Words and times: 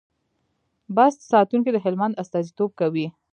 بست 0.95 1.19
ساتونکي 1.31 1.69
د 1.73 1.77
هلمند 1.85 2.19
استازیتوب 2.23 2.69
کوي. 2.79 3.07